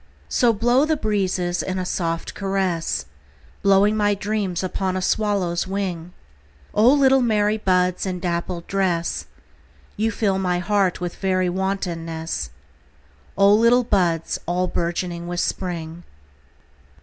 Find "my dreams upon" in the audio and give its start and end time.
3.95-4.97